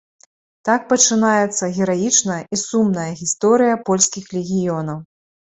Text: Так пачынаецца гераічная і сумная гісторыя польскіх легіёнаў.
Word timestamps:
Так 0.67 0.85
пачынаецца 0.93 1.69
гераічная 1.75 2.39
і 2.57 2.61
сумная 2.63 3.07
гісторыя 3.21 3.73
польскіх 3.91 4.25
легіёнаў. 4.39 4.99